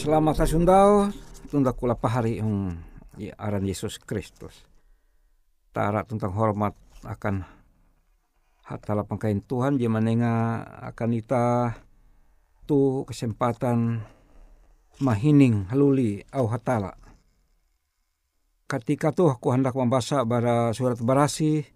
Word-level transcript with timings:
Selamat 0.00 0.46
sundau 0.46 1.10
tunda 1.50 1.74
kula 1.74 1.98
pahari 1.98 2.38
yung 2.38 2.78
aran 3.34 3.66
Yesus 3.66 3.98
Kristus. 3.98 4.62
Tara 5.74 6.06
tentang 6.06 6.30
hormat 6.30 6.78
akan 7.02 7.42
hatala 8.70 9.02
pangkain 9.02 9.42
Tuhan 9.42 9.74
dia 9.74 9.90
menenga 9.90 10.62
akan 10.94 11.10
ita 11.10 11.74
tu 12.70 13.02
kesempatan 13.02 13.98
mahining 15.00 15.66
haluli 15.72 16.22
au 16.30 16.46
hatala. 16.46 16.94
Ketika 18.68 19.10
tuh 19.10 19.34
aku 19.34 19.50
hendak 19.50 19.74
membaca 19.74 20.22
bara 20.22 20.70
surat 20.70 21.00
berasi 21.02 21.66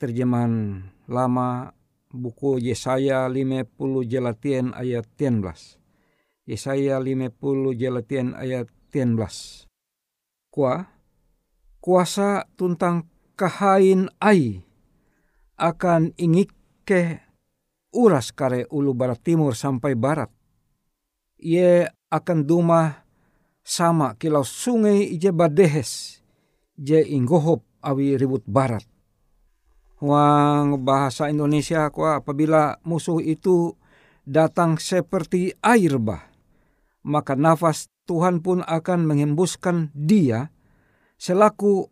terjemahan 0.00 0.82
lama 1.06 1.76
buku 2.10 2.58
Yesaya 2.58 3.30
50 3.30 3.70
jelatien 4.08 4.74
ayat 4.74 5.06
13. 5.14 6.48
Yesaya 6.48 6.98
50 6.98 7.38
jelatien 7.78 8.34
ayat 8.34 8.66
13. 8.90 9.70
Kua, 10.50 10.82
kuasa 11.78 12.50
tuntang 12.58 13.06
kahain 13.38 14.10
ai 14.18 14.66
akan 15.54 16.16
ingik 16.18 16.50
ke 16.82 17.22
uras 17.94 18.34
kare 18.34 18.66
ulu 18.74 18.90
barat 18.96 19.22
timur 19.22 19.54
sampai 19.54 19.94
barat 19.94 20.32
ia 21.40 21.88
akan 22.12 22.44
duma 22.44 23.04
sama 23.64 24.16
kilau 24.16 24.44
sungai 24.44 25.08
ije 25.08 25.32
badehes 25.32 26.20
je 26.76 27.00
inggohop 27.00 27.64
awi 27.84 28.16
ribut 28.16 28.44
barat. 28.44 28.84
Wang 30.00 30.80
bahasa 30.80 31.28
Indonesia 31.28 31.84
ku 31.92 32.08
apabila 32.08 32.80
musuh 32.88 33.20
itu 33.20 33.76
datang 34.24 34.80
seperti 34.80 35.52
air 35.60 36.00
bah, 36.00 36.24
maka 37.04 37.36
nafas 37.36 37.92
Tuhan 38.08 38.40
pun 38.40 38.64
akan 38.64 39.06
menghembuskan 39.06 39.92
dia 39.92 40.48
selaku 41.20 41.86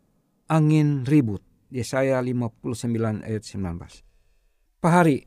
angin 0.49 1.05
ribut. 1.05 1.45
Yesaya 1.69 2.17
59 2.25 3.29
ayat 3.29 3.45
19. 3.45 4.81
Pahari, 4.81 5.21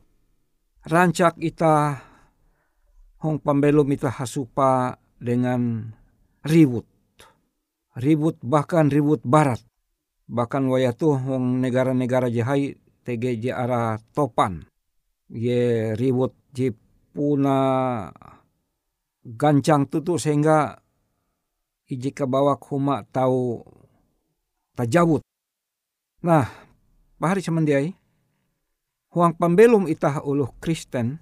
rancak 0.90 1.38
ita 1.38 2.02
hong 3.22 3.38
pambelum 3.38 3.86
ita 3.94 4.10
hasupa 4.10 4.98
dengan 5.22 5.94
ribut. 6.42 6.84
Ribut 7.94 8.42
bahkan 8.42 8.90
ribut 8.90 9.22
barat. 9.22 9.62
Bahkan 10.26 10.66
wayatu 10.66 11.14
hong 11.14 11.62
negara-negara 11.62 12.26
jahai 12.26 12.74
tege 13.06 13.38
je 13.38 13.54
arah 13.54 14.02
topan. 14.10 14.66
Ye 15.30 15.94
ribut 15.94 16.34
je 16.50 16.74
puna 17.14 18.10
gancang 19.22 19.86
tutu 19.86 20.18
sehingga 20.18 20.82
iji 21.86 22.10
bawak 22.26 22.64
huma 22.66 23.06
tahu 23.06 23.62
tajabut. 24.74 25.22
Nah, 26.22 26.46
bahari 27.18 27.42
semendiai, 27.42 27.92
huang 29.14 29.34
pambelum 29.36 29.90
itah 29.90 30.22
uluh 30.22 30.54
Kristen, 30.62 31.18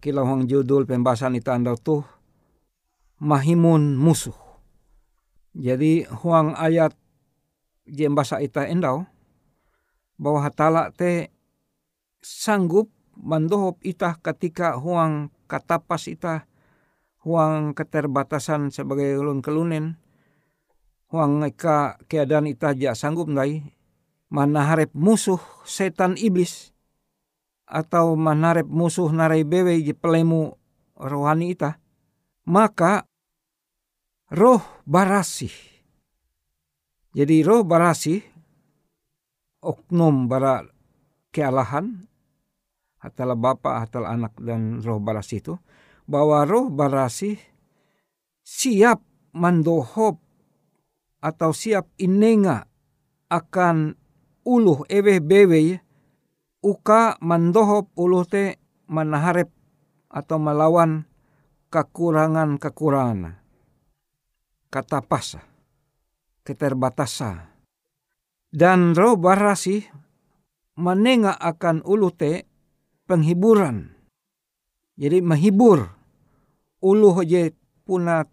kilau 0.00 0.24
hong 0.24 0.48
judul 0.48 0.88
pembahasan 0.88 1.36
itu 1.36 1.52
anda 1.52 1.76
tuh 1.76 2.02
mahimun 3.20 3.94
musuh. 4.00 4.34
Jadi 5.52 6.08
huang 6.08 6.56
ayat 6.56 6.96
jembasa 7.84 8.40
ita 8.40 8.64
endau 8.64 9.04
bahwa 10.16 10.40
hatala 10.44 10.88
te 10.92 11.28
sanggup 12.24 12.88
mandohop 13.16 13.80
ita 13.84 14.16
ketika 14.20 14.76
huang 14.80 15.28
katapas 15.48 16.08
ita 16.08 16.48
huang 17.20 17.76
keterbatasan 17.76 18.72
sebagai 18.72 19.16
ulun 19.20 19.44
kelunen 19.44 20.00
huang 21.12 21.42
eka 21.44 22.00
keadaan 22.06 22.48
ita 22.48 22.72
ja 22.72 22.96
sanggup 22.96 23.28
ndai 23.28 23.74
manaharep 24.30 24.94
musuh 24.94 25.42
setan 25.66 26.14
iblis 26.16 26.72
atau 27.70 28.18
manarep 28.18 28.66
musuh 28.66 29.14
narai 29.14 29.46
bewe 29.46 29.78
je 29.78 29.94
pelemu 29.94 30.58
rohani 30.98 31.54
ita, 31.54 31.78
maka 32.50 33.06
roh 34.34 34.82
barasi. 34.82 35.48
Jadi 37.14 37.46
roh 37.46 37.62
barasi, 37.62 38.18
oknum 39.62 40.26
bara 40.26 40.66
kealahan, 41.30 42.06
hatala 42.98 43.38
bapa, 43.38 43.86
hatala 43.86 44.18
anak 44.18 44.34
dan 44.42 44.82
roh 44.82 44.98
barasi 44.98 45.38
itu, 45.38 45.54
bahwa 46.10 46.42
roh 46.42 46.70
barasi 46.74 47.38
siap 48.42 48.98
mandohop 49.30 50.18
atau 51.22 51.50
siap 51.54 51.86
inenga 52.02 52.66
akan 53.30 53.94
uluh 54.42 54.82
ewe 54.90 55.22
bewe 55.22 55.78
uka 56.60 57.16
mandohop 57.24 57.92
uluh 57.96 58.24
te 58.28 58.60
manaharep 58.88 59.48
atau 60.12 60.36
melawan 60.36 61.08
kekurangan-kekurangan. 61.72 63.38
Kata 64.70 64.98
pasa, 65.02 65.42
keterbatasan. 66.46 67.50
Dan 68.50 68.98
roh 68.98 69.14
barasi 69.14 69.86
menengah 70.78 71.38
akan 71.38 71.86
ulu 71.86 72.10
te 72.10 72.46
penghiburan. 73.06 73.94
Jadi 74.98 75.22
menghibur 75.22 75.86
ulu 76.82 77.10
je 77.22 77.54
puna 77.86 78.26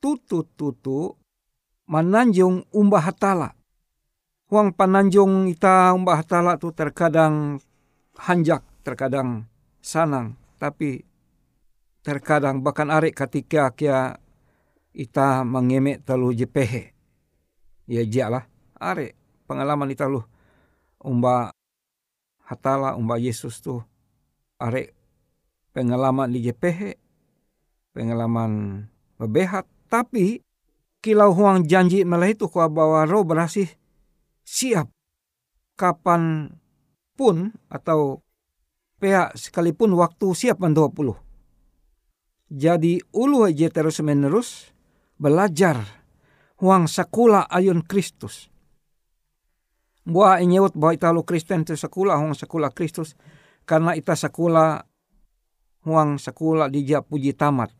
tutu-tutu 0.00 1.14
menanjung 1.86 2.66
umbah 2.72 3.12
hatala 3.12 3.54
Huang 4.46 4.70
pananjung 4.70 5.50
ita 5.50 5.90
umbah 5.90 6.22
tala 6.22 6.54
tu 6.54 6.70
terkadang 6.70 7.58
hanjak, 8.14 8.62
terkadang 8.86 9.50
sanang, 9.82 10.38
tapi 10.54 11.02
terkadang 12.06 12.62
bahkan 12.62 12.86
arek 12.86 13.18
ketika 13.18 13.74
kia 13.74 14.14
ita 14.94 15.42
mengemek 15.42 16.06
telu 16.06 16.30
jepehe. 16.30 16.94
Ya 17.90 18.06
jalah, 18.06 18.46
arek 18.78 19.18
pengalaman 19.50 19.90
ita 19.90 20.06
lu. 20.06 20.22
Umba 21.02 21.50
hatala 22.46 22.94
umba 22.94 23.18
Yesus 23.18 23.58
tu 23.58 23.82
arek 24.62 24.94
pengalaman 25.74 26.30
di 26.30 26.46
jepehe, 26.46 27.02
pengalaman 27.90 28.86
bebehat, 29.18 29.66
tapi 29.90 30.38
kilau 31.02 31.34
huang 31.34 31.66
janji 31.66 32.06
malah 32.06 32.30
itu 32.30 32.46
kau 32.46 32.62
bawa 32.70 33.10
roh 33.10 33.26
berasih 33.26 33.66
siap 34.46 34.86
kapan 35.74 36.54
pun 37.18 37.50
atau 37.66 38.22
pihak 39.02 39.34
sekalipun 39.34 39.92
waktu 39.98 40.30
siap 40.32 40.62
puluh. 40.94 41.18
Jadi 42.46 43.02
ulu 43.10 43.42
aja 43.42 43.66
terus 43.74 43.98
menerus 44.06 44.70
belajar 45.18 45.82
huang 46.62 46.86
sakula 46.86 47.42
ayun 47.50 47.82
Kristus. 47.82 48.46
Buah 50.06 50.38
inyewut 50.38 50.78
bahwa 50.78 50.94
ita 50.94 51.10
lu 51.10 51.26
Kristen 51.26 51.66
itu 51.66 51.74
sakula 51.74 52.14
huang 52.14 52.38
sakula 52.38 52.70
Kristus 52.70 53.18
karena 53.66 53.98
ita 53.98 54.14
sakula 54.14 54.86
huang 55.82 56.22
sakula 56.22 56.70
dijak 56.70 57.10
puji 57.10 57.34
tamat 57.34 57.74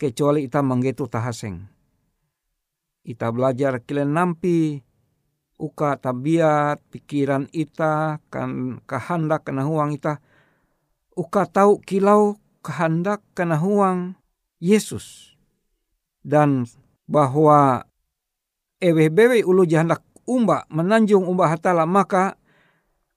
kecuali 0.00 0.48
ita 0.48 0.64
manggetu 0.64 1.04
tahaseng. 1.04 1.68
Ita 3.04 3.28
belajar 3.28 3.84
kilen 3.84 4.16
nampi 4.16 4.80
uka 5.62 5.94
tabiat 5.94 6.82
pikiran 6.90 7.46
ita 7.54 8.18
kan 8.26 8.82
kehendak 8.90 9.46
kena 9.46 9.62
huang 9.62 9.94
ita. 9.94 10.18
Uka 11.14 11.46
tahu 11.46 11.78
kilau 11.86 12.34
kehendak 12.66 13.22
kena 13.38 13.62
huang 13.62 14.18
Yesus. 14.58 15.38
Dan 16.26 16.66
bahwa 17.06 17.86
ewe 18.82 19.06
bewe 19.06 19.46
ulu 19.46 19.62
jahandak 19.62 20.02
umba 20.26 20.66
menanjung 20.66 21.22
umba 21.30 21.54
hatala 21.54 21.86
maka 21.86 22.34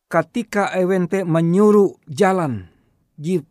ketika 0.06 0.70
ewente 0.78 1.26
menyuruh 1.26 1.98
jalan 2.06 2.70
ji 3.18 3.42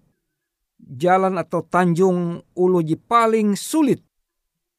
jalan 0.78 1.34
atau 1.42 1.66
tanjung 1.66 2.46
ulu 2.54 2.78
paling 3.10 3.58
sulit. 3.58 3.98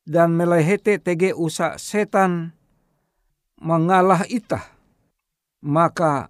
Dan 0.06 0.38
melehete 0.38 1.02
tege 1.02 1.34
usa 1.34 1.82
setan 1.82 2.55
mengalah 3.60 4.28
itah. 4.28 4.64
Maka 5.66 6.30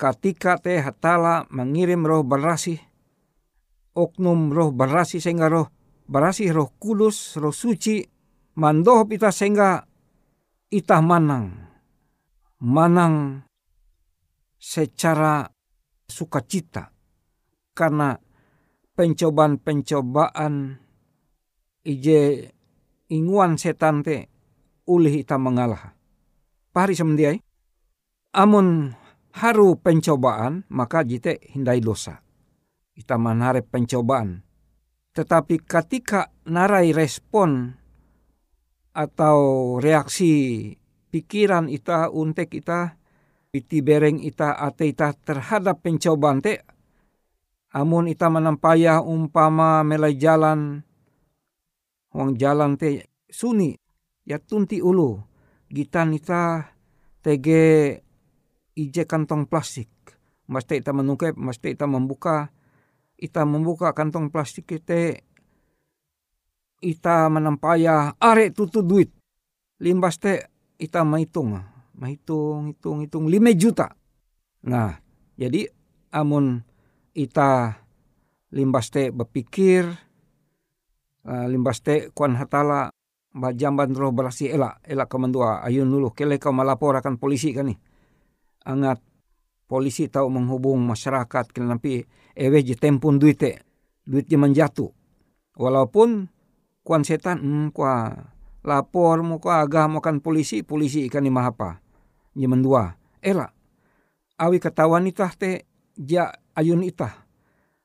ketika 0.00 0.56
teh 0.56 0.80
hatala 0.80 1.44
mengirim 1.52 2.02
roh 2.06 2.24
berasi, 2.24 2.80
oknum 3.94 4.50
roh 4.50 4.72
berasi 4.74 5.20
sehingga 5.20 5.52
roh 5.52 5.68
berasi 6.08 6.50
roh 6.50 6.72
kudus, 6.80 7.36
roh 7.40 7.54
suci, 7.54 8.02
mandohop 8.58 9.12
ita 9.12 9.30
sehingga 9.30 9.84
ita 10.72 10.98
manang. 11.04 11.64
Manang 12.64 13.44
secara 14.56 15.44
sukacita. 16.08 16.88
Karena 17.74 18.14
pencobaan-pencobaan 18.94 20.78
ije 21.84 22.20
inguan 23.10 23.58
setan 23.58 24.00
te 24.06 24.30
ulih 24.86 25.20
ita 25.20 25.36
mengalah. 25.36 25.93
Pari 26.74 26.90
semendiai, 26.98 27.38
amun 28.34 28.90
haru 29.38 29.78
pencobaan 29.78 30.66
maka 30.74 31.06
jite 31.06 31.38
hindai 31.54 31.78
dosa. 31.78 32.18
Ita 32.98 33.14
manare 33.14 33.62
pencobaan. 33.62 34.42
Tetapi 35.14 35.62
ketika 35.62 36.34
narai 36.50 36.90
respon 36.90 37.70
atau 38.90 39.38
reaksi 39.78 40.74
pikiran 41.14 41.70
ita 41.70 42.10
untek 42.10 42.50
ita 42.58 42.98
iti 43.54 43.78
bereng 43.78 44.18
ita 44.18 44.58
ate 44.58 44.90
ita 44.90 45.14
terhadap 45.14 45.78
pencobaan 45.78 46.42
te 46.42 46.58
amun 47.70 48.10
ita 48.10 48.26
menampaya 48.26 48.98
umpama 48.98 49.86
melai 49.86 50.18
jalan 50.18 50.82
wong 52.10 52.34
jalan 52.34 52.74
te 52.74 53.06
suni 53.30 53.78
ya 54.26 54.42
tunti 54.42 54.82
ulu 54.82 55.33
gitan 55.70 56.14
ita 56.14 56.72
tege 57.24 58.00
ije 58.76 59.02
kantong 59.04 59.46
plastik. 59.48 59.90
Mesti 60.50 60.84
ita 60.84 60.92
menungkep 60.92 61.38
mesti 61.38 61.72
ita 61.72 61.88
membuka. 61.88 62.52
Ita 63.14 63.46
membuka 63.46 63.94
kantong 63.94 64.28
plastik 64.28 64.68
te 64.84 65.22
ita 66.84 67.30
menampaya 67.30 68.12
are 68.20 68.50
tutu 68.50 68.84
duit. 68.84 69.08
Limbas 69.80 70.20
te 70.20 70.50
ita 70.76 71.06
menghitung 71.06 71.56
menghitung 71.94 72.74
hitung 72.74 72.98
hitung 73.06 73.24
lima 73.30 73.54
juta. 73.54 73.94
Nah 74.66 74.98
jadi 75.38 75.70
amun 76.10 76.62
ita 77.14 77.78
limbas 78.50 78.90
te 78.90 79.14
berpikir 79.14 79.86
uh, 81.26 81.46
limbas 81.46 81.82
te 81.82 82.10
kuan 82.14 82.34
hatala 82.34 82.90
jamban 83.34 83.90
roh 83.90 84.14
berasi 84.14 84.46
ela 84.46 84.78
ela 84.86 85.10
kemendua 85.10 85.66
ayun 85.66 85.90
dulu. 85.90 86.14
Kele 86.14 86.38
kau 86.38 86.54
melapor 86.54 86.94
akan 87.02 87.18
polisi 87.18 87.50
kan 87.50 87.66
nih 87.66 87.78
angat 88.64 89.02
polisi 89.66 90.06
tahu 90.06 90.30
menghubung 90.30 90.78
masyarakat 90.86 91.50
kena 91.50 91.74
nampi 91.74 92.06
ewe 92.38 92.62
je 92.62 92.78
tempun 92.78 93.18
duit 93.18 93.42
te. 93.42 93.58
Duit 94.06 94.30
je 94.30 94.38
menjatuh. 94.38 94.90
Walaupun 95.58 96.30
kuan 96.86 97.02
setan 97.02 97.42
hmm, 97.42 97.66
kua 97.74 98.12
lapor 98.62 99.24
mu 99.26 99.42
kua 99.42 99.64
agama 99.66 99.98
kan 99.98 100.22
polisi 100.22 100.62
polisi 100.62 101.08
ikan 101.10 101.26
lima 101.26 101.50
apa 101.50 101.82
je 102.38 102.46
mendua. 102.46 102.94
Ela 103.18 103.50
awi 104.38 104.62
ketahuan 104.62 105.10
itah 105.10 105.32
te 105.34 105.66
ja 105.98 106.30
ayun 106.54 106.86
itah. 106.86 107.26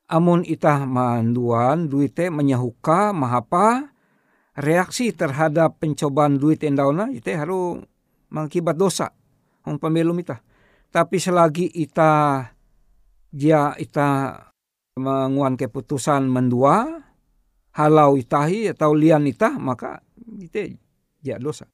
Amun 0.10 0.42
itah 0.42 0.90
manduan 0.90 1.86
duite 1.86 2.34
menyahuka 2.34 3.14
mahapa 3.14 3.94
reaksi 4.58 5.14
terhadap 5.14 5.78
pencobaan 5.78 6.42
duit 6.42 6.64
endauna 6.66 7.12
itu 7.14 7.30
harus 7.36 7.86
mengakibat 8.34 8.80
dosa. 8.80 9.14
Hong 9.68 9.78
pembelum 9.78 10.18
ita 10.24 10.42
tapi 10.90 11.22
selagi 11.22 11.70
ita 11.70 12.44
dia 13.30 13.78
ita 13.78 14.42
menguan 14.98 15.54
keputusan 15.54 16.26
mendua 16.26 17.06
halau 17.78 18.18
itahi 18.18 18.74
atau 18.74 18.98
lian 18.98 19.24
ita 19.30 19.54
maka 19.62 20.02
itu 20.42 20.76
dia 21.22 21.38
dosa 21.38 21.70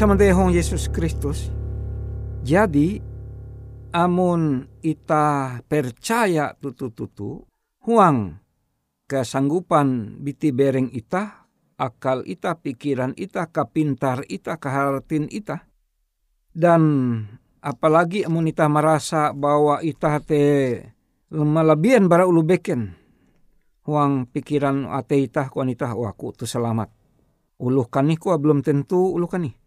sama 0.00 0.16
Yesus 0.16 0.88
Kristus. 0.88 1.52
Jadi 2.40 3.04
amun 3.92 4.64
ita 4.80 5.60
percaya 5.68 6.56
tutu-tutu 6.56 7.44
huang 7.84 8.40
kesanggupan 9.04 10.16
biti 10.24 10.56
bereng 10.56 10.88
ita, 10.88 11.44
akal 11.76 12.24
ita, 12.24 12.56
pikiran 12.56 13.12
ita, 13.12 13.52
kapintar 13.52 14.24
ita, 14.24 14.56
keharatin 14.56 15.28
ita. 15.28 15.68
Dan 16.48 16.80
apalagi 17.60 18.24
amun 18.24 18.48
ita 18.48 18.72
merasa 18.72 19.36
bahwa 19.36 19.84
ita 19.84 20.16
te 20.24 20.80
lemah 21.28 21.76
bara 22.08 22.24
ulu 22.24 22.40
beken. 22.40 22.88
Huang 23.84 24.32
pikiran 24.32 24.88
ate 24.96 25.20
ita 25.20 25.52
kuan 25.52 25.68
ita, 25.68 25.92
wah 25.92 26.16
aku 26.16 26.32
tu 26.32 26.48
selamat. 26.48 26.88
Uluh 27.60 27.84
kani 27.84 28.16
kuah 28.16 28.40
belum 28.40 28.64
tentu 28.64 29.12
uluh 29.12 29.28
kani. 29.28 29.59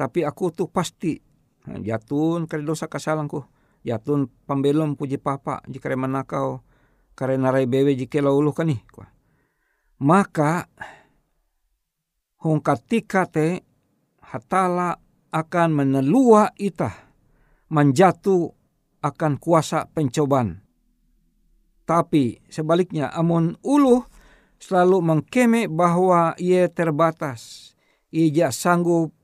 Tapi 0.00 0.24
aku 0.24 0.48
tuh 0.48 0.72
pasti 0.72 1.20
jatun 1.68 2.48
kare 2.48 2.64
dosa 2.64 2.88
kasalangku. 2.88 3.44
Jatun 3.84 4.32
pambelum 4.48 4.96
puji 4.96 5.20
papa 5.20 5.60
jika 5.68 5.92
manakau 5.92 6.64
karena 7.12 7.52
rai 7.52 7.68
bewe 7.68 7.92
ulu 8.32 8.56
kan 8.56 8.72
nih. 8.72 8.80
Maka 10.00 10.64
hong 12.40 12.64
katika 12.64 13.28
te 13.28 13.60
hatala 14.24 14.96
akan 15.28 15.68
menelua 15.68 16.56
ita 16.56 17.12
menjatuh 17.68 18.56
akan 19.04 19.36
kuasa 19.36 19.84
pencobaan. 19.92 20.64
Tapi 21.84 22.40
sebaliknya 22.48 23.12
amun 23.12 23.60
ulu 23.60 24.00
selalu 24.56 25.04
mengkeme 25.04 25.68
bahwa 25.68 26.32
ia 26.40 26.72
terbatas. 26.72 27.72
Ia 28.08 28.48
sanggup 28.48 29.19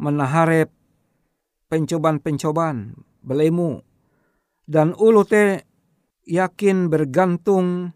menaharep 0.00 0.72
pencobaan-pencobaan 1.68 2.96
belemu. 3.20 3.84
Dan 4.64 4.96
ulu 4.96 5.22
te 5.28 5.68
yakin 6.24 6.88
bergantung 6.88 7.92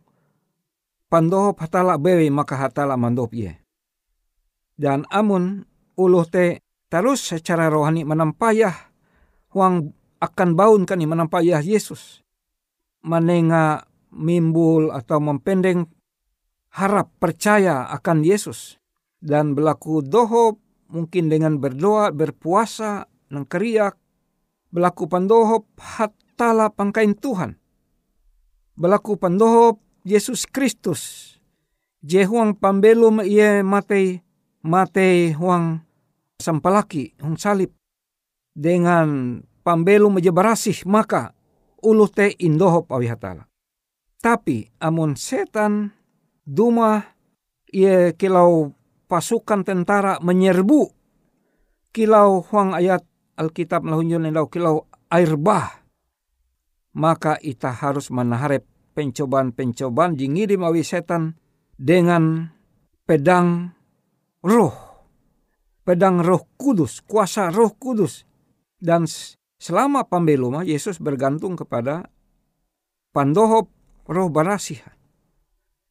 pandohop 1.08 1.62
hatala 1.62 1.96
bewe 1.96 2.28
maka 2.28 2.60
hatala 2.60 2.98
mandop 2.98 3.32
ye. 3.32 3.56
Dan 4.74 5.06
amun 5.08 5.62
uluh 5.94 6.26
te 6.26 6.58
terus 6.90 7.22
secara 7.22 7.70
rohani 7.70 8.02
menampayah 8.02 8.74
huang 9.54 9.94
akan 10.18 10.50
baun 10.58 10.82
kani 10.82 11.06
menampayah 11.06 11.62
Yesus. 11.62 12.26
Menenga 13.06 13.86
mimbul 14.10 14.90
atau 14.90 15.22
mempendeng 15.22 15.86
harap 16.74 17.14
percaya 17.22 17.86
akan 17.94 18.26
Yesus. 18.26 18.82
Dan 19.22 19.54
berlaku 19.54 20.02
dohop 20.02 20.63
mungkin 20.94 21.26
dengan 21.26 21.58
berdoa, 21.58 22.14
berpuasa, 22.14 23.10
nengkeriak, 23.34 23.98
berlaku 24.70 25.10
pandohop 25.10 25.66
hatala 25.82 26.70
pangkain 26.70 27.18
Tuhan 27.18 27.58
Belaku 28.74 29.14
pandohop 29.14 29.78
Yesus 30.02 30.50
Kristus. 30.50 31.30
Je 32.02 32.26
huang 32.26 32.58
pambelum 32.58 33.22
ie 33.22 33.62
matei 33.62 34.18
matei 34.66 35.30
huang 35.30 35.78
sampalaki 36.42 37.14
huang 37.22 37.38
salib. 37.38 37.70
Dengan 38.50 39.38
pambelum 39.62 40.18
je 40.18 40.34
barasih 40.34 40.82
maka 40.90 41.30
ulu 41.86 42.10
te 42.10 42.34
indohop 42.42 42.90
awihatala. 42.90 43.46
Tapi 44.18 44.74
amun 44.82 45.14
setan 45.14 45.94
duma 46.42 47.14
ie 47.70 48.10
kilau 48.18 48.74
pasukan 49.14 49.62
tentara 49.62 50.18
menyerbu 50.18 50.90
kilau 51.94 52.42
huang 52.50 52.74
ayat 52.74 53.06
Alkitab 53.38 53.86
lahunjun 53.86 54.26
kilau 54.50 54.90
air 55.14 55.38
bah 55.38 55.86
maka 56.98 57.38
ita 57.38 57.70
harus 57.70 58.10
menaharap 58.10 58.66
pencobaan-pencobaan 58.94 60.18
jingirim 60.18 60.62
awi 60.66 60.82
setan 60.86 61.38
dengan 61.74 62.54
pedang 63.04 63.74
roh. 64.40 64.74
Pedang 65.84 66.24
roh 66.24 66.48
kudus, 66.56 67.04
kuasa 67.04 67.52
roh 67.52 67.76
kudus. 67.76 68.24
Dan 68.78 69.04
selama 69.60 70.08
pambeluma 70.08 70.64
Yesus 70.64 70.96
bergantung 71.02 71.58
kepada 71.58 72.08
pandohop 73.12 73.68
roh 74.08 74.28
barasih. 74.32 74.80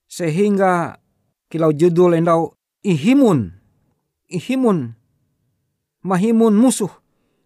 Sehingga 0.09 0.97
kilau 1.51 1.69
judul 1.75 2.17
endau 2.17 2.57
ihimun. 2.83 3.55
Ihimun. 4.29 4.95
Mahimun 6.03 6.55
musuh. 6.55 6.91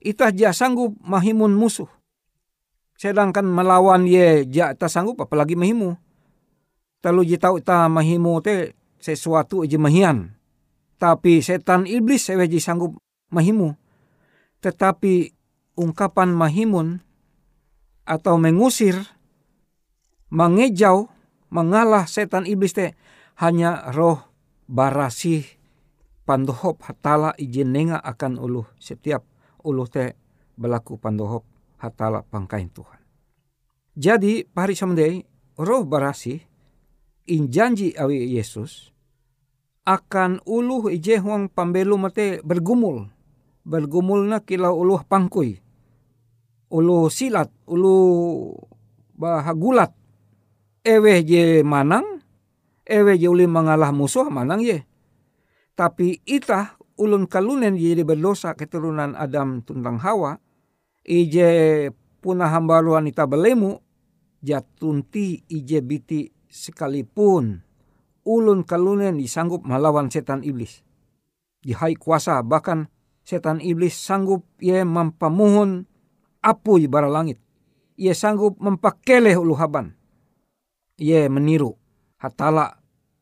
Ita 0.01 0.33
ja 0.33 0.53
sanggup 0.53 0.97
mahimun 1.01 1.53
musuh 1.57 1.89
Sedangkan 2.97 3.45
melawan 3.45 4.09
ye 4.09 4.49
ja 4.49 4.73
ta 4.73 4.89
sanggup 4.89 5.21
apalagi 5.21 5.53
mahimu. 5.53 5.93
Talu 6.97 7.21
je 7.29 7.37
tau 7.37 7.61
ta 7.61 7.85
mahimu 7.85 8.41
te 8.41 8.73
sesuatu 8.97 9.61
je 9.69 9.77
mahian. 9.77 10.33
Tapi 10.97 11.45
setan 11.45 11.85
iblis 11.85 12.25
sewe 12.25 12.49
je 12.49 12.57
sanggup 12.57 12.97
mahimu. 13.29 13.77
Tetapi 14.65 15.29
ungkapan 15.77 16.33
mahimun 16.33 16.97
atau 18.01 18.41
mengusir, 18.41 18.97
mengejau, 20.33 21.05
mengalah 21.53 22.09
setan 22.09 22.49
iblis 22.49 22.73
te 22.73 22.97
hanya 23.37 23.93
roh 23.93 24.25
barasih 24.67 25.43
pandohop 26.27 26.83
hatala 26.83 27.31
izin 27.39 27.71
nenga 27.71 27.97
akan 28.03 28.35
uluh 28.35 28.67
setiap 28.77 29.23
uluh 29.63 29.87
te 29.87 30.13
berlaku 30.59 30.99
pandohop 30.99 31.47
hatala 31.79 32.23
pangkain 32.27 32.67
Tuhan. 32.71 32.99
Jadi 33.97 34.45
pari 34.45 34.75
samdei 34.77 35.23
roh 35.57 35.83
barasi 35.87 36.37
in 37.33 37.49
janji 37.49 37.95
awi 37.97 38.37
Yesus 38.37 38.91
akan 39.87 40.43
uluh 40.43 40.91
ije 40.91 41.17
huang 41.23 41.47
pambelu 41.47 41.95
mate 41.95 42.43
bergumul. 42.43 43.07
Bergumul 43.67 44.27
na 44.27 44.43
kilau 44.43 44.79
uluh 44.79 45.03
pangkui. 45.03 45.59
Uluh 46.67 47.07
silat, 47.07 47.47
uluh 47.67 48.51
bahagulat. 49.15 49.95
Ewe 50.83 51.23
je 51.23 51.63
manang, 51.67 52.16
ewe 52.87 53.19
je 53.19 53.27
uli 53.27 53.45
mengalah 53.45 53.91
musuh 53.91 54.31
manang 54.31 54.63
ye. 54.63 54.87
Tapi 55.77 56.23
itah 56.25 56.79
ulun 56.97 57.29
kalunen 57.29 57.77
jadi 57.77 58.01
berdosa 58.01 58.57
keturunan 58.57 59.13
Adam 59.13 59.61
tuntang 59.61 60.01
Hawa, 60.01 60.39
ije 61.05 61.91
punah 62.23 62.49
hamba 62.49 62.81
ita 63.05 63.29
belemu 63.29 63.77
jatunti 64.41 65.45
ije 65.45 65.79
biti 65.85 66.33
sekalipun 66.49 67.61
ulun 68.25 68.65
kalunen 68.65 69.21
disanggup 69.21 69.63
melawan 69.63 70.09
setan 70.09 70.41
iblis. 70.41 70.81
Dihai 71.61 71.93
kuasa 71.95 72.41
bahkan 72.41 72.89
setan 73.21 73.61
iblis 73.61 73.93
sanggup 73.93 74.47
ia 74.57 74.81
mempamuhun 74.81 75.85
apu 76.41 76.81
bara 76.89 77.11
langit. 77.11 77.37
Ia 77.97 78.13
sanggup 78.17 78.57
mempakeleh 78.57 79.37
ulu 79.37 79.53
haban. 79.57 79.93
Ia 80.97 81.29
meniru 81.29 81.77
hatala 82.17 82.76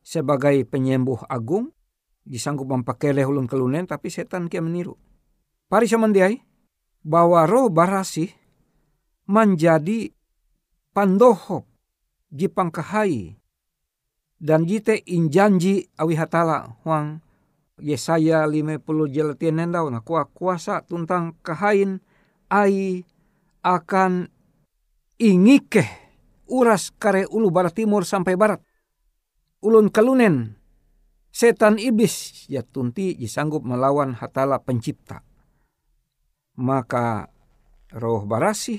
sebagai 0.06 0.62
penyembuh 0.62 1.26
agung 1.26 1.74
disanggup 2.22 2.70
mempakeleh 2.70 3.26
ulun 3.26 3.50
kalunen 3.50 3.90
tapi 3.90 4.06
setan 4.06 4.46
kia 4.46 4.62
meniru. 4.62 4.94
Pari 5.66 5.90
samandiai 5.90 6.38
bahwa 7.02 7.42
roh 7.42 7.66
barasi 7.66 8.30
menjadi 9.26 10.14
pandohop 10.94 11.66
jipang 12.30 12.70
kahai 12.70 13.34
dan 14.38 14.62
jite 14.62 15.02
injanji 15.10 15.90
awi 15.98 16.14
hatala 16.14 16.78
huang 16.86 17.18
Yesaya 17.76 18.48
puluh 18.80 19.04
jelatian 19.04 19.60
nendau 19.60 19.92
na 19.92 20.00
kuah 20.00 20.24
kuasa 20.24 20.80
tuntang 20.80 21.36
kahain 21.44 22.00
ai 22.48 23.04
akan 23.60 24.32
ingike 25.20 25.84
uras 26.48 26.88
kare 26.96 27.28
ulu 27.28 27.52
barat 27.52 27.76
timur 27.76 28.08
sampai 28.08 28.32
barat. 28.32 28.64
Ulun 29.66 29.90
kalunen 29.90 30.54
setan 31.34 31.82
iblis 31.82 32.46
ya 32.46 32.62
tunti 32.62 33.18
disanggup 33.18 33.66
melawan 33.66 34.14
hatala 34.14 34.62
pencipta 34.62 35.26
maka 36.54 37.28
roh 37.90 38.22
barasih 38.22 38.78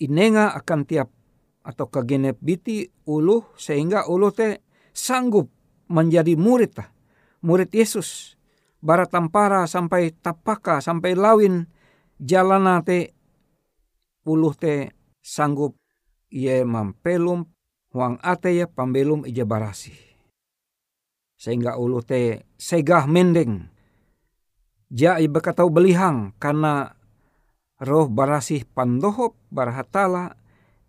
inenga 0.00 0.54
akan 0.54 0.86
tiap 0.86 1.10
atau 1.60 1.86
kegenep 1.92 2.40
biti 2.40 2.88
ulu 3.04 3.44
sehingga 3.60 4.08
ulu 4.08 4.32
te 4.32 4.64
sanggup 4.96 5.52
menjadi 5.92 6.34
murid 6.34 6.72
tah. 6.72 6.88
Murid 7.44 7.72
Yesus. 7.72 8.36
Barat 8.80 9.12
tampara 9.12 9.68
sampai 9.68 10.08
tapaka 10.24 10.80
sampai 10.80 11.12
lawin 11.12 11.68
jalana 12.16 12.80
te 12.80 13.12
ulu 14.24 14.56
te 14.56 14.96
sanggup 15.20 15.76
ia 16.32 16.64
mampelum 16.64 17.44
huang 17.90 18.18
ate 18.22 18.54
ya 18.54 18.66
pambelum 18.70 19.26
ija 19.26 19.46
barasi. 19.46 19.94
Sehingga 21.40 21.80
ulu 21.80 22.04
te 22.04 22.44
segah 22.60 23.08
mendeng 23.08 23.70
Ja 24.90 25.22
bekatau 25.22 25.70
belihang 25.70 26.34
karena 26.42 26.98
roh 27.78 28.10
barasih 28.10 28.66
pandohop 28.74 29.38
barahatala 29.46 30.34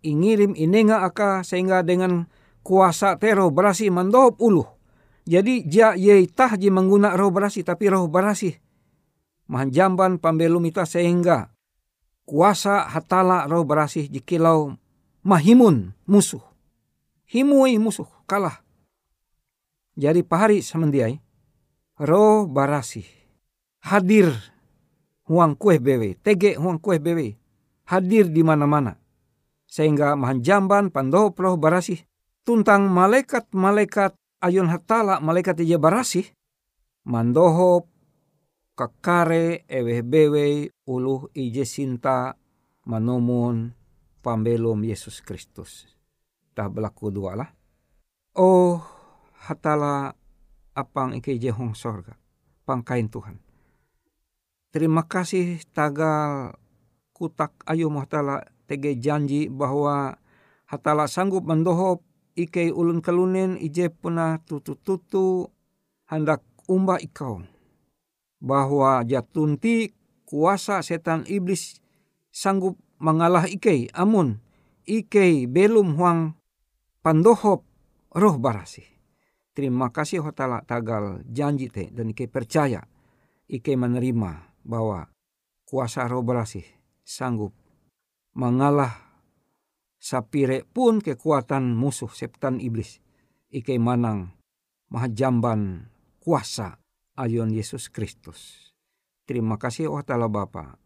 ingirim 0.02 0.58
inenga 0.58 1.06
aka 1.06 1.46
sehingga 1.46 1.86
dengan 1.86 2.26
kuasa 2.66 3.14
tero 3.22 3.54
barasih 3.54 3.94
mandohop 3.94 4.42
uluh. 4.42 4.66
Jadi 5.22 5.62
ja 5.70 5.94
ye 5.94 6.26
ji 6.26 6.68
mengguna 6.74 7.14
roh 7.14 7.30
barasih 7.30 7.62
tapi 7.62 7.86
roh 7.94 8.10
barasih 8.10 8.58
mahanjamban 9.46 10.18
pambelum 10.18 10.66
ita 10.66 10.82
sehingga 10.82 11.54
kuasa 12.26 12.90
hatala 12.90 13.46
roh 13.46 13.62
barasih 13.62 14.10
jikilau 14.10 14.74
mahimun 15.22 15.94
musuh. 16.10 16.51
Himui 17.32 17.80
musuh 17.80 18.08
kalah. 18.28 18.60
Jadi 19.96 20.20
pahari 20.20 20.60
semendiai 20.60 21.16
roh 21.96 22.44
barasih 22.44 23.08
hadir 23.88 24.28
huang 25.24 25.56
kue 25.56 25.80
bewe, 25.80 26.12
tege 26.20 26.60
huang 26.60 26.76
kue 26.76 27.00
bewe, 27.00 27.40
hadir 27.88 28.28
di 28.28 28.44
mana-mana. 28.44 29.00
Sehingga 29.64 30.12
mahanjamban 30.12 30.92
pandoho 30.92 31.32
proh 31.32 31.56
barasih, 31.56 32.04
tuntang 32.44 32.92
malaikat-malaikat 32.92 34.12
ayun 34.44 34.68
hatala 34.68 35.16
malaikat 35.24 35.64
ija 35.64 35.80
barasih, 35.80 36.28
mandoho 37.08 37.88
kakare 38.76 39.64
ewe 39.72 40.04
bewe 40.04 40.68
uluh 40.84 41.32
ije 41.32 41.64
sinta 41.64 42.36
manomun 42.84 43.72
pambelum 44.20 44.84
Yesus 44.84 45.24
Kristus. 45.24 45.91
Tah 46.52 46.68
berlaku 46.68 47.08
dua 47.08 47.32
lah. 47.36 47.48
Oh 48.36 48.80
hatala 49.48 50.12
apang 50.76 51.16
ike 51.16 51.36
hong 51.52 51.72
sorga. 51.72 52.16
Pangkain 52.62 53.10
Tuhan 53.10 53.42
Terima 54.72 55.04
kasih 55.04 55.60
tagal 55.76 56.56
kutak 57.12 57.52
ayu 57.68 57.92
hatala 57.92 58.48
tege 58.64 58.96
janji 58.96 59.52
bahwa 59.52 60.16
hatala 60.64 61.04
sanggup 61.04 61.44
mendohop 61.44 62.00
ike 62.32 62.72
ulun 62.72 63.04
kelunen 63.04 63.60
ije 63.60 63.92
puna 63.92 64.40
tutu-tutu 64.48 65.52
hendak 66.08 66.40
umba 66.64 66.96
ikau. 66.96 67.44
Bahwa 68.40 69.04
jatunti 69.04 69.92
kuasa 70.24 70.80
setan 70.80 71.28
iblis 71.28 71.76
sanggup 72.32 72.80
mengalah 72.96 73.44
ike 73.44 73.92
amun 73.92 74.40
ike 74.88 75.44
belum 75.52 76.00
huang 76.00 76.32
pandohop 77.02 77.66
roh 78.14 78.36
barasi. 78.38 78.86
Terima 79.52 79.92
kasih 79.92 80.24
hatala 80.24 80.64
tagal 80.64 81.20
janji 81.28 81.68
te 81.68 81.92
dan 81.92 82.14
ike 82.14 82.30
percaya 82.30 82.88
ike 83.50 83.76
menerima 83.76 84.62
bahwa 84.64 85.12
kuasa 85.68 86.08
roh 86.08 86.24
berasih 86.24 86.64
sanggup 87.04 87.52
mengalah 88.32 89.12
sapire 90.00 90.64
pun 90.64 91.04
kekuatan 91.04 91.76
musuh 91.76 92.08
setan 92.08 92.64
iblis 92.64 93.02
ike 93.52 93.76
manang 93.76 94.32
mahajamban 94.88 95.92
kuasa 96.22 96.80
ayun 97.18 97.52
Yesus 97.52 97.92
Kristus. 97.92 98.72
Terima 99.28 99.60
kasih 99.60 99.92
oh 99.92 100.02
Bapa. 100.32 100.80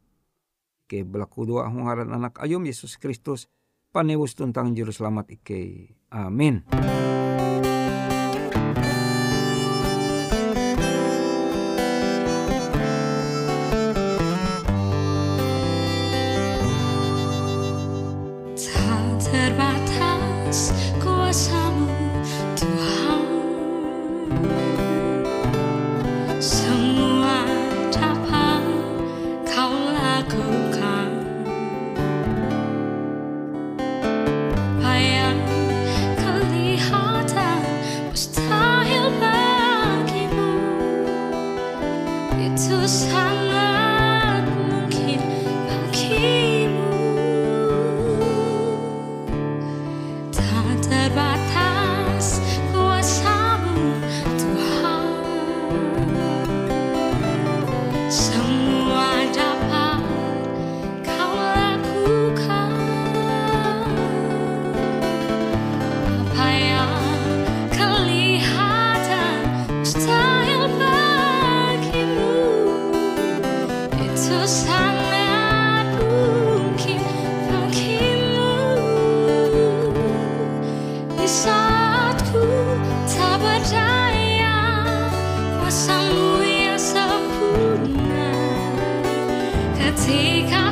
Ke 0.87 1.03
belaku 1.03 1.51
doa 1.51 1.67
hungaran 1.67 2.15
anak 2.15 2.39
ayum 2.43 2.63
Yesus 2.63 2.95
Kristus 2.95 3.51
panewus 3.91 4.37
tentang 4.39 4.77
juru 4.77 4.93
selamat 4.93 5.35
ike. 5.41 5.96
Amin. 6.13 6.63
see. 90.07 90.66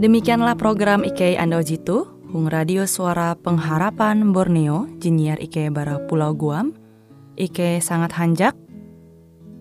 Demikianlah 0.00 0.56
program 0.56 1.04
IK 1.04 1.36
Ando 1.36 1.60
Jitu, 1.60 2.08
Hung 2.32 2.48
Radio 2.48 2.88
Suara 2.88 3.36
Pengharapan 3.36 4.32
Borneo, 4.32 4.88
Jinier 4.96 5.36
IK 5.36 5.68
Bara 5.76 6.00
Pulau 6.08 6.32
Guam, 6.32 6.79
IK 7.40 7.80
sangat 7.80 8.12
hanjak, 8.20 8.52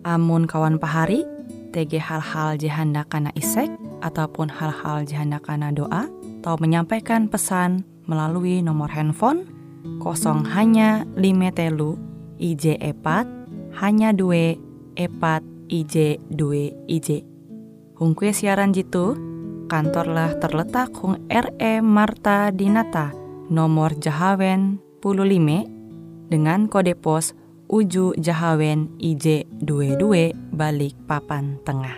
amun 0.04 0.44
kawan 0.44 0.76
pahari, 0.84 1.24
TG 1.72 1.96
hal-hal 1.96 2.60
jihanda 2.60 3.08
kana 3.08 3.32
isek, 3.40 3.72
ataupun 4.04 4.52
hal-hal 4.52 5.08
jihanda 5.08 5.40
kana 5.40 5.72
doa, 5.72 6.12
atau 6.44 6.60
menyampaikan 6.60 7.32
pesan 7.32 7.88
melalui 8.04 8.60
nomor 8.60 8.92
handphone 8.92 9.48
kosong 10.04 10.44
hanya 10.52 11.08
lima 11.16 11.56
telu 11.56 11.96
IJ 12.36 12.80
epat 12.84 13.28
hanya 13.80 14.12
dua 14.12 14.60
epat 15.00 15.40
IJ 15.72 16.20
dua 16.28 16.76
IJ. 16.88 17.24
Hung 17.96 18.16
kue 18.16 18.32
siaran 18.36 18.76
jitu, 18.76 19.16
kantorlah 19.68 20.36
terletak 20.40 20.96
Hung 21.00 21.20
RE 21.28 21.84
Marta 21.84 22.52
Dinata, 22.52 23.12
nomor 23.52 23.96
Jahawen 24.00 24.80
15 25.04 26.32
dengan 26.32 26.68
kode 26.72 26.96
pos 26.96 27.36
Uju 27.70 28.18
Jahawen 28.18 28.98
IJ22 28.98 30.34
balik 30.50 30.98
papan 31.06 31.62
tengah. 31.62 31.94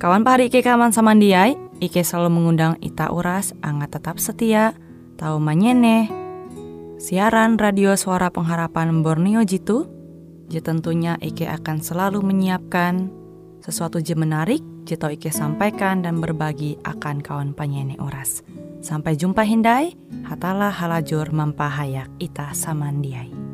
Kawan 0.00 0.24
pahari 0.24 0.48
Ike 0.48 0.64
kaman 0.64 0.88
samandiai, 0.88 1.52
Ike 1.84 2.00
selalu 2.00 2.40
mengundang 2.40 2.80
Ita 2.80 3.12
Uras, 3.12 3.52
angga 3.60 3.92
tetap 3.92 4.16
setia, 4.16 4.72
tahu 5.20 5.36
manyene, 5.36 6.08
siaran 6.96 7.60
radio 7.60 7.92
suara 7.92 8.32
pengharapan 8.32 9.04
Borneo 9.04 9.44
Jitu, 9.44 9.84
je 10.48 10.64
tentunya 10.64 11.20
Ike 11.20 11.44
akan 11.52 11.84
selalu 11.84 12.24
menyiapkan 12.24 13.12
sesuatu 13.60 14.00
je 14.00 14.16
menarik, 14.16 14.64
je 14.88 14.96
tau 14.96 15.12
Ike 15.12 15.28
sampaikan 15.28 16.00
dan 16.00 16.24
berbagi 16.24 16.80
akan 16.88 17.20
kawan 17.20 17.52
penyanyi 17.52 18.00
Oras. 18.00 18.40
Sampai 18.80 19.12
jumpa 19.12 19.44
Hindai, 19.44 19.92
hatalah 20.24 20.72
halajur 20.72 21.28
mempahayak 21.36 22.08
ita 22.16 22.56
samandiai. 22.56 23.51